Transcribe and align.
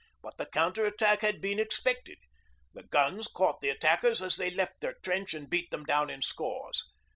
But 0.23 0.35
the 0.37 0.47
counterattack 0.47 1.21
had 1.21 1.39
been 1.41 1.59
expected. 1.59 2.17
The 2.73 2.81
guns 2.81 3.27
caught 3.27 3.61
the 3.61 3.69
attackers 3.69 4.19
as 4.23 4.37
they 4.37 4.49
left 4.49 4.81
their 4.81 4.95
trench 5.03 5.35
and 5.35 5.47
beat 5.47 5.69
them 5.69 5.83
down 5.83 6.09
in 6.09 6.23
scores. 6.23 6.89